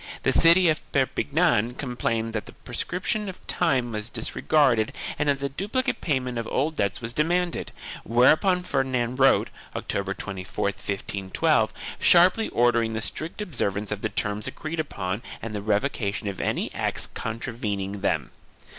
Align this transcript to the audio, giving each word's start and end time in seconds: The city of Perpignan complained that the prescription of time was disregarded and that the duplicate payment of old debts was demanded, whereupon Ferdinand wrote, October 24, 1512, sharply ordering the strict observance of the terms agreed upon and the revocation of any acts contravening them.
The 0.23 0.33
city 0.33 0.67
of 0.67 0.81
Perpignan 0.93 1.75
complained 1.77 2.33
that 2.33 2.47
the 2.47 2.53
prescription 2.53 3.29
of 3.29 3.45
time 3.45 3.91
was 3.91 4.09
disregarded 4.09 4.93
and 5.19 5.29
that 5.29 5.37
the 5.37 5.49
duplicate 5.49 6.01
payment 6.01 6.39
of 6.39 6.47
old 6.47 6.75
debts 6.77 7.01
was 7.01 7.13
demanded, 7.13 7.71
whereupon 8.03 8.63
Ferdinand 8.63 9.17
wrote, 9.17 9.51
October 9.75 10.15
24, 10.15 10.63
1512, 10.63 11.71
sharply 11.99 12.49
ordering 12.49 12.93
the 12.93 12.99
strict 13.01 13.43
observance 13.43 13.91
of 13.91 14.01
the 14.01 14.09
terms 14.09 14.47
agreed 14.47 14.79
upon 14.79 15.21
and 15.39 15.53
the 15.53 15.61
revocation 15.61 16.27
of 16.27 16.41
any 16.41 16.73
acts 16.73 17.05
contravening 17.13 18.01
them. 18.01 18.31